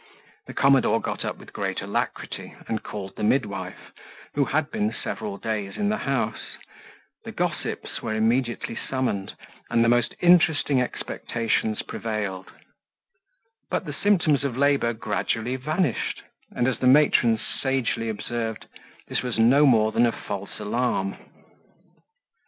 [0.47, 3.91] The commodore got up with great alacrity, and called the midwife,
[4.33, 6.57] who had been several days in the house;
[7.23, 9.35] the gossips were immediately summoned,
[9.69, 12.49] and the most interesting expectations prevailed;
[13.69, 18.65] but the symptoms of labour gradually vanished, and as the matrons sagely observed,
[19.07, 21.15] this was no more than a false alarm.